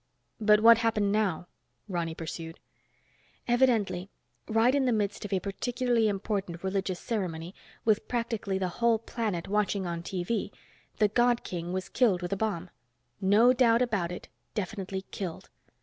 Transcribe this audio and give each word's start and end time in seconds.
"But 0.39 0.61
what 0.61 0.79
happened 0.79 1.11
now?" 1.11 1.45
Ronny 1.87 2.15
pursued. 2.15 2.59
"Evidently, 3.47 4.09
right 4.47 4.73
in 4.73 4.85
the 4.85 4.91
midst 4.91 5.25
of 5.25 5.31
a 5.31 5.39
particularly 5.39 6.07
important 6.07 6.63
religious 6.63 6.99
ceremony, 6.99 7.53
with 7.85 8.07
practically 8.07 8.57
the 8.57 8.67
whole 8.79 8.97
planet 8.97 9.47
watching 9.47 9.85
on 9.85 10.01
TV, 10.01 10.49
the 10.97 11.07
God 11.09 11.43
King 11.43 11.71
was 11.71 11.87
killed 11.87 12.23
with 12.23 12.33
a 12.33 12.35
bomb. 12.35 12.71
No 13.21 13.53
doubt 13.53 13.83
about 13.83 14.11
it, 14.11 14.27
definitely 14.55 15.03
killed. 15.11 15.51